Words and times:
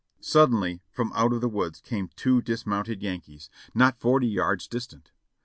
Suddenly 0.19 0.81
from 0.89 1.11
out 1.13 1.31
of 1.31 1.41
the 1.41 1.47
woods 1.47 1.79
came 1.79 2.09
two 2.15 2.41
dismounted 2.41 3.03
Yankees, 3.03 3.51
not 3.75 3.99
forty 3.99 4.25
yards 4.27 4.65
distant. 4.67 5.11